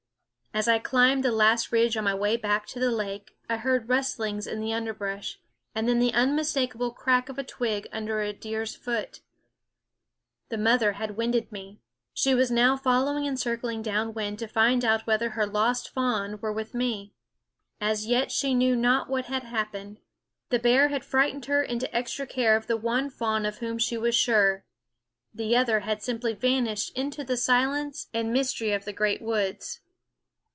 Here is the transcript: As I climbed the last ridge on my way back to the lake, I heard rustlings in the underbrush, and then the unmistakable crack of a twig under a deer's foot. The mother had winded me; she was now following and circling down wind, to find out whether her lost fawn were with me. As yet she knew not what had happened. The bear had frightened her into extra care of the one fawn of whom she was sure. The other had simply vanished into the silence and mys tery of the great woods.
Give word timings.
As 0.53 0.67
I 0.67 0.79
climbed 0.79 1.23
the 1.23 1.31
last 1.31 1.71
ridge 1.71 1.95
on 1.95 2.03
my 2.03 2.13
way 2.13 2.35
back 2.35 2.67
to 2.67 2.79
the 2.79 2.91
lake, 2.91 3.37
I 3.49 3.55
heard 3.55 3.87
rustlings 3.87 4.45
in 4.45 4.59
the 4.59 4.73
underbrush, 4.73 5.39
and 5.73 5.87
then 5.87 5.99
the 5.99 6.11
unmistakable 6.13 6.91
crack 6.91 7.29
of 7.29 7.39
a 7.39 7.43
twig 7.45 7.87
under 7.93 8.19
a 8.19 8.33
deer's 8.33 8.75
foot. 8.75 9.21
The 10.49 10.57
mother 10.57 10.91
had 10.91 11.15
winded 11.15 11.53
me; 11.53 11.79
she 12.13 12.35
was 12.35 12.51
now 12.51 12.75
following 12.75 13.25
and 13.25 13.39
circling 13.39 13.81
down 13.81 14.13
wind, 14.13 14.39
to 14.39 14.47
find 14.49 14.83
out 14.83 15.07
whether 15.07 15.29
her 15.31 15.45
lost 15.47 15.89
fawn 15.89 16.37
were 16.41 16.51
with 16.51 16.73
me. 16.73 17.13
As 17.79 18.05
yet 18.05 18.29
she 18.29 18.53
knew 18.53 18.75
not 18.75 19.09
what 19.09 19.27
had 19.27 19.43
happened. 19.43 20.01
The 20.49 20.59
bear 20.59 20.89
had 20.89 21.05
frightened 21.05 21.45
her 21.45 21.63
into 21.63 21.91
extra 21.95 22.27
care 22.27 22.57
of 22.57 22.67
the 22.67 22.75
one 22.75 23.09
fawn 23.09 23.45
of 23.45 23.59
whom 23.59 23.77
she 23.77 23.97
was 23.97 24.15
sure. 24.15 24.65
The 25.33 25.55
other 25.55 25.79
had 25.79 26.03
simply 26.03 26.33
vanished 26.33 26.91
into 26.93 27.23
the 27.23 27.37
silence 27.37 28.09
and 28.13 28.33
mys 28.33 28.53
tery 28.53 28.75
of 28.75 28.83
the 28.83 28.91
great 28.91 29.21
woods. 29.21 29.79